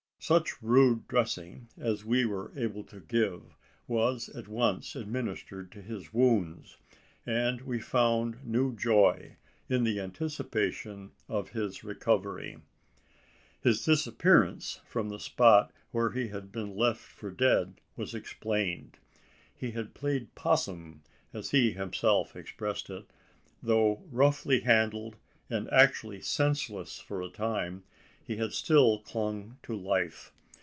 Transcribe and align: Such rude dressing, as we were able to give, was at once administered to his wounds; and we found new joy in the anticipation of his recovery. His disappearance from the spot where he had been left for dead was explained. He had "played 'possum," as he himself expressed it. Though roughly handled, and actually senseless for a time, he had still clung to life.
Such 0.23 0.61
rude 0.61 1.07
dressing, 1.07 1.67
as 1.79 2.05
we 2.05 2.25
were 2.25 2.51
able 2.55 2.83
to 2.85 2.99
give, 2.99 3.41
was 3.87 4.29
at 4.29 4.47
once 4.47 4.95
administered 4.95 5.71
to 5.71 5.81
his 5.81 6.13
wounds; 6.13 6.77
and 7.25 7.61
we 7.61 7.79
found 7.79 8.45
new 8.45 8.75
joy 8.75 9.37
in 9.67 9.83
the 9.83 9.99
anticipation 9.99 11.11
of 11.27 11.49
his 11.49 11.83
recovery. 11.83 12.59
His 13.61 13.83
disappearance 13.83 14.79
from 14.85 15.09
the 15.09 15.19
spot 15.19 15.73
where 15.89 16.11
he 16.11 16.27
had 16.27 16.51
been 16.51 16.77
left 16.77 17.01
for 17.01 17.31
dead 17.31 17.81
was 17.97 18.13
explained. 18.13 18.99
He 19.55 19.71
had 19.71 19.95
"played 19.95 20.35
'possum," 20.35 21.01
as 21.33 21.49
he 21.49 21.71
himself 21.71 22.35
expressed 22.35 22.91
it. 22.91 23.05
Though 23.63 24.03
roughly 24.11 24.59
handled, 24.59 25.15
and 25.49 25.67
actually 25.71 26.21
senseless 26.21 26.99
for 26.99 27.23
a 27.23 27.29
time, 27.29 27.85
he 28.23 28.37
had 28.37 28.53
still 28.53 28.99
clung 28.99 29.57
to 29.63 29.75
life. 29.75 30.31